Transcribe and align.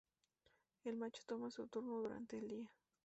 El 0.83 0.97
macho 0.97 1.21
toma 1.27 1.51
su 1.51 1.67
turno 1.67 1.97
durante 1.99 2.39
el 2.39 2.47
día. 2.47 2.71